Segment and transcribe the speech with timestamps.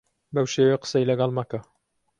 [0.33, 1.59] بەو شێوەیە قسەی لەگەڵ مەکە.